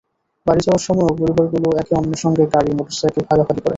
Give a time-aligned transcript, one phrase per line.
[0.45, 3.69] বাড়ি যাওয়ার সময়ও পরিবারগুলো একে অন্যের সঙ্গে গাড়ি, মোটরসাইকেল ভাগাভাগি করে।